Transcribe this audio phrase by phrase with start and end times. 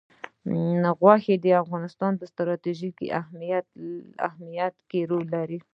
[0.99, 2.97] غوښې د افغانستان په ستراتیژیک
[4.29, 5.59] اهمیت کې رول لري.